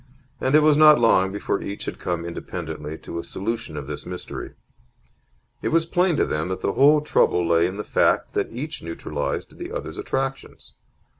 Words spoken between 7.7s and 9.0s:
the fact that each